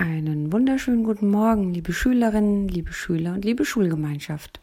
Einen 0.00 0.52
wunderschönen 0.52 1.02
guten 1.02 1.28
Morgen, 1.28 1.74
liebe 1.74 1.92
Schülerinnen, 1.92 2.68
liebe 2.68 2.92
Schüler 2.92 3.32
und 3.32 3.44
liebe 3.44 3.64
Schulgemeinschaft. 3.64 4.60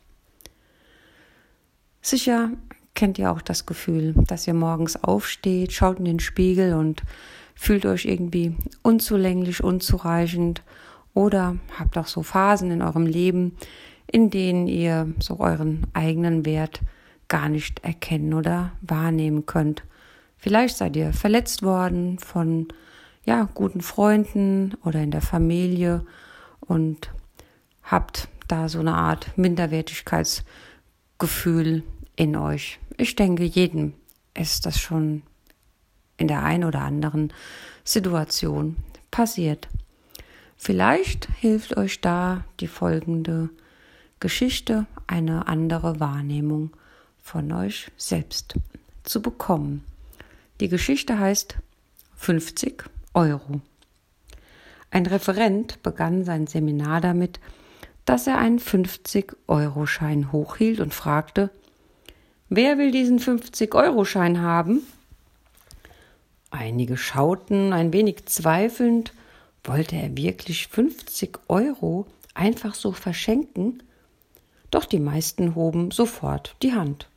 Sicher 2.02 2.52
kennt 2.94 3.20
ihr 3.20 3.30
auch 3.30 3.42
das 3.42 3.66
Gefühl, 3.66 4.14
dass 4.30 4.48
ihr 4.48 4.54
morgens 4.54 4.96
aufsteht, 5.04 5.74
schaut 5.74 6.00
in 6.00 6.06
den 6.06 6.22
Spiegel 6.22 6.74
und 6.74 7.04
fühlt 7.54 7.86
euch 7.86 8.06
irgendwie 8.06 8.56
unzulänglich, 8.82 9.62
unzureichend 9.62 10.62
oder 11.14 11.58
habt 11.78 11.98
auch 11.98 12.08
so 12.08 12.24
Phasen 12.24 12.72
in 12.72 12.82
eurem 12.82 13.06
Leben, 13.06 13.58
in 14.10 14.30
denen 14.30 14.70
ihr 14.70 15.14
so 15.20 15.42
euren 15.42 15.86
eigenen 15.92 16.46
Wert 16.46 16.80
gar 17.28 17.50
nicht 17.50 17.84
erkennen 17.84 18.34
oder 18.34 18.72
wahrnehmen 18.80 19.46
könnt. 19.46 19.84
Vielleicht 20.38 20.78
seid 20.78 20.96
ihr 20.96 21.12
verletzt 21.12 21.62
worden 21.62 22.20
von 22.20 22.70
ja, 23.26 23.50
guten 23.54 23.82
Freunden 23.82 24.76
oder 24.84 25.02
in 25.02 25.12
der 25.12 25.22
Familie 25.22 26.06
und 26.62 27.12
habt 27.84 28.30
da 28.48 28.70
so 28.70 28.80
eine 28.80 28.94
Art 28.94 29.38
Minderwertigkeitsgefühl 29.38 31.84
in 32.16 32.36
euch. 32.36 32.80
Ich 32.98 33.16
denke, 33.16 33.44
jedem 33.44 33.94
ist 34.36 34.66
das 34.66 34.80
schon 34.80 35.24
in 36.18 36.28
der 36.28 36.44
einen 36.44 36.64
oder 36.64 36.82
anderen 36.82 37.34
Situation 37.84 38.78
passiert. 39.12 39.68
Vielleicht 40.56 41.28
hilft 41.40 41.78
euch 41.78 42.02
da 42.02 42.44
die 42.60 42.68
folgende 42.68 43.50
Geschichte, 44.20 44.86
eine 45.08 45.48
andere 45.48 46.00
Wahrnehmung 46.00 46.72
von 47.22 47.52
euch 47.52 47.92
selbst 47.98 48.56
zu 49.04 49.22
bekommen. 49.22 49.84
Die 50.60 50.70
Geschichte 50.70 51.20
heißt 51.20 51.58
50 52.16 52.86
Euro. 53.16 53.62
Ein 54.92 55.06
Referent 55.08 55.82
begann 55.82 56.24
sein 56.24 56.48
Seminar 56.48 57.02
damit, 57.02 57.40
dass 58.06 58.28
er 58.28 58.38
einen 58.38 58.60
50-Euro-Schein 58.60 60.32
hochhielt 60.32 60.80
und 60.80 60.94
fragte, 60.94 61.50
Wer 62.50 62.78
will 62.78 62.92
diesen 62.92 63.20
50-Euro-Schein 63.20 64.42
haben? 64.42 64.86
Einige 66.52 66.96
schauten 66.96 67.74
ein 67.74 67.92
wenig 67.92 68.28
zweifelnd. 68.28 69.14
Wollte 69.64 69.96
er 69.96 70.16
wirklich 70.16 70.68
50 70.68 71.40
Euro 71.48 72.06
einfach 72.36 72.76
so 72.76 72.92
verschenken? 72.92 73.82
Doch 74.70 74.86
die 74.86 75.00
meisten 75.00 75.56
hoben 75.56 75.90
sofort 75.90 76.56
die 76.62 76.74
Hand. 76.74 77.10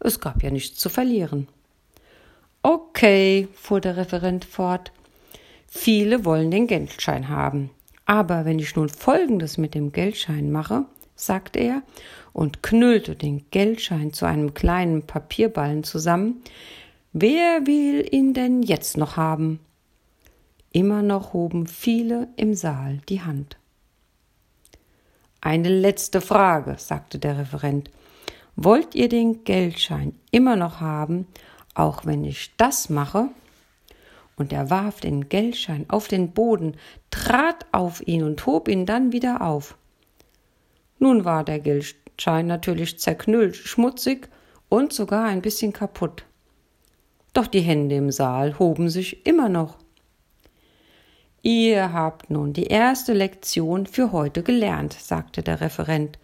Es 0.00 0.20
gab 0.20 0.42
ja 0.42 0.50
nichts 0.50 0.78
zu 0.78 0.88
verlieren. 0.88 1.48
Okay, 2.62 3.48
fuhr 3.54 3.80
der 3.80 3.96
Referent 3.96 4.44
fort, 4.44 4.92
Viele 5.74 6.26
wollen 6.26 6.50
den 6.50 6.66
Geldschein 6.66 7.30
haben. 7.30 7.70
Aber 8.04 8.44
wenn 8.44 8.58
ich 8.58 8.76
nun 8.76 8.90
Folgendes 8.90 9.56
mit 9.56 9.74
dem 9.74 9.90
Geldschein 9.90 10.52
mache, 10.52 10.84
sagte 11.16 11.60
er 11.60 11.82
und 12.34 12.62
knüllte 12.62 13.16
den 13.16 13.46
Geldschein 13.50 14.12
zu 14.12 14.26
einem 14.26 14.52
kleinen 14.52 15.06
Papierballen 15.06 15.82
zusammen, 15.82 16.42
wer 17.14 17.66
will 17.66 18.06
ihn 18.14 18.34
denn 18.34 18.62
jetzt 18.62 18.98
noch 18.98 19.16
haben? 19.16 19.60
Immer 20.72 21.00
noch 21.00 21.32
hoben 21.32 21.66
viele 21.66 22.28
im 22.36 22.54
Saal 22.54 23.00
die 23.08 23.22
Hand. 23.22 23.56
Eine 25.40 25.70
letzte 25.70 26.20
Frage, 26.20 26.76
sagte 26.78 27.18
der 27.18 27.38
Referent. 27.38 27.90
Wollt 28.56 28.94
ihr 28.94 29.08
den 29.08 29.42
Geldschein 29.44 30.14
immer 30.30 30.54
noch 30.54 30.80
haben, 30.80 31.26
auch 31.74 32.04
wenn 32.04 32.24
ich 32.24 32.52
das 32.58 32.90
mache? 32.90 33.30
Und 34.42 34.52
er 34.52 34.70
warf 34.70 35.00
den 35.00 35.28
Geldschein 35.28 35.86
auf 35.88 36.08
den 36.08 36.32
Boden, 36.32 36.74
trat 37.12 37.64
auf 37.70 38.04
ihn 38.04 38.24
und 38.24 38.44
hob 38.44 38.66
ihn 38.66 38.86
dann 38.86 39.12
wieder 39.12 39.40
auf. 39.40 39.76
Nun 40.98 41.24
war 41.24 41.44
der 41.44 41.60
Geldschein 41.60 42.48
natürlich 42.48 42.98
zerknüllt, 42.98 43.54
schmutzig 43.54 44.28
und 44.68 44.92
sogar 44.92 45.26
ein 45.26 45.42
bisschen 45.42 45.72
kaputt. 45.72 46.24
Doch 47.32 47.46
die 47.46 47.60
Hände 47.60 47.94
im 47.94 48.10
Saal 48.10 48.58
hoben 48.58 48.88
sich 48.88 49.24
immer 49.26 49.48
noch. 49.48 49.76
Ihr 51.42 51.92
habt 51.92 52.28
nun 52.28 52.52
die 52.52 52.66
erste 52.66 53.12
Lektion 53.12 53.86
für 53.86 54.10
heute 54.10 54.42
gelernt, 54.42 54.92
sagte 54.92 55.44
der 55.44 55.60
Referent. 55.60 56.18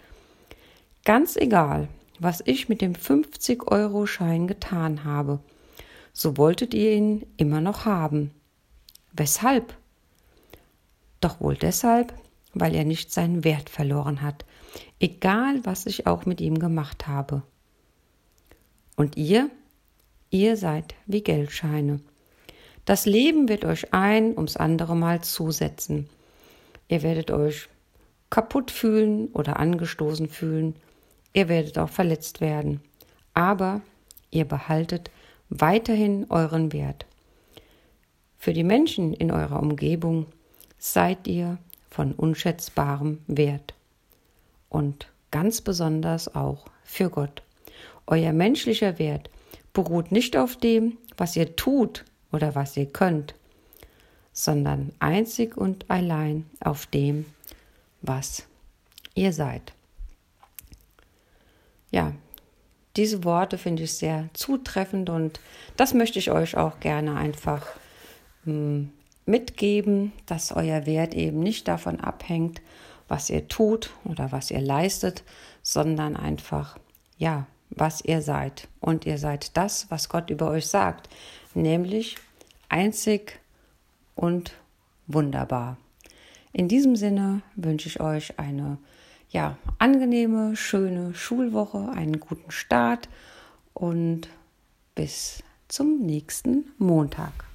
Ganz 1.04 1.36
egal, 1.36 1.86
was 2.18 2.42
ich 2.44 2.68
mit 2.68 2.80
dem 2.80 2.94
50-Euro-Schein 2.94 4.48
getan 4.48 5.04
habe 5.04 5.38
so 6.18 6.36
wolltet 6.36 6.74
ihr 6.74 6.94
ihn 6.94 7.24
immer 7.36 7.60
noch 7.60 7.84
haben. 7.84 8.32
Weshalb? 9.12 9.76
Doch 11.20 11.40
wohl 11.40 11.54
deshalb, 11.54 12.12
weil 12.54 12.74
er 12.74 12.82
nicht 12.82 13.12
seinen 13.12 13.44
Wert 13.44 13.70
verloren 13.70 14.20
hat, 14.20 14.44
egal 14.98 15.64
was 15.64 15.86
ich 15.86 16.08
auch 16.08 16.26
mit 16.26 16.40
ihm 16.40 16.58
gemacht 16.58 17.06
habe. 17.06 17.44
Und 18.96 19.16
ihr? 19.16 19.48
Ihr 20.30 20.56
seid 20.56 20.96
wie 21.06 21.22
Geldscheine. 21.22 22.00
Das 22.84 23.06
Leben 23.06 23.48
wird 23.48 23.64
euch 23.64 23.94
ein 23.94 24.36
ums 24.36 24.56
andere 24.56 24.96
Mal 24.96 25.22
zusetzen. 25.22 26.08
Ihr 26.88 27.04
werdet 27.04 27.30
euch 27.30 27.68
kaputt 28.28 28.72
fühlen 28.72 29.28
oder 29.28 29.60
angestoßen 29.60 30.28
fühlen. 30.28 30.74
Ihr 31.32 31.48
werdet 31.48 31.78
auch 31.78 31.90
verletzt 31.90 32.40
werden. 32.40 32.80
Aber 33.34 33.82
ihr 34.32 34.46
behaltet 34.46 35.12
weiterhin 35.50 36.26
euren 36.30 36.72
Wert. 36.72 37.06
Für 38.38 38.52
die 38.52 38.64
Menschen 38.64 39.12
in 39.14 39.30
eurer 39.30 39.60
Umgebung 39.60 40.26
seid 40.78 41.26
ihr 41.26 41.58
von 41.90 42.12
unschätzbarem 42.12 43.18
Wert. 43.26 43.74
Und 44.68 45.08
ganz 45.30 45.60
besonders 45.60 46.34
auch 46.34 46.66
für 46.84 47.10
Gott. 47.10 47.42
Euer 48.06 48.32
menschlicher 48.32 48.98
Wert 48.98 49.30
beruht 49.72 50.12
nicht 50.12 50.36
auf 50.36 50.56
dem, 50.56 50.96
was 51.16 51.36
ihr 51.36 51.56
tut 51.56 52.04
oder 52.32 52.54
was 52.54 52.76
ihr 52.76 52.86
könnt, 52.86 53.34
sondern 54.32 54.92
einzig 54.98 55.56
und 55.56 55.90
allein 55.90 56.46
auf 56.60 56.86
dem, 56.86 57.26
was 58.02 58.44
ihr 59.14 59.32
seid. 59.32 59.72
Ja, 61.90 62.12
diese 62.98 63.24
Worte 63.24 63.56
finde 63.58 63.84
ich 63.84 63.92
sehr 63.94 64.28
zutreffend 64.34 65.08
und 65.08 65.40
das 65.76 65.94
möchte 65.94 66.18
ich 66.18 66.30
euch 66.32 66.56
auch 66.56 66.80
gerne 66.80 67.16
einfach 67.16 67.66
hm, 68.44 68.90
mitgeben, 69.24 70.12
dass 70.26 70.52
euer 70.52 70.84
Wert 70.84 71.14
eben 71.14 71.40
nicht 71.40 71.68
davon 71.68 72.00
abhängt, 72.00 72.60
was 73.06 73.30
ihr 73.30 73.46
tut 73.46 73.90
oder 74.04 74.32
was 74.32 74.50
ihr 74.50 74.60
leistet, 74.60 75.22
sondern 75.62 76.16
einfach, 76.16 76.76
ja, 77.18 77.46
was 77.70 78.00
ihr 78.00 78.20
seid. 78.20 78.66
Und 78.80 79.06
ihr 79.06 79.18
seid 79.18 79.56
das, 79.56 79.90
was 79.90 80.08
Gott 80.08 80.28
über 80.28 80.50
euch 80.50 80.66
sagt, 80.66 81.08
nämlich 81.54 82.16
einzig 82.68 83.38
und 84.16 84.54
wunderbar. 85.06 85.76
In 86.52 86.66
diesem 86.66 86.96
Sinne 86.96 87.42
wünsche 87.54 87.88
ich 87.88 88.00
euch 88.00 88.38
eine 88.38 88.78
ja, 89.30 89.56
angenehme, 89.78 90.56
schöne 90.56 91.14
Schulwoche, 91.14 91.90
einen 91.90 92.20
guten 92.20 92.50
Start 92.50 93.08
und 93.74 94.28
bis 94.94 95.42
zum 95.68 96.00
nächsten 96.00 96.72
Montag. 96.78 97.47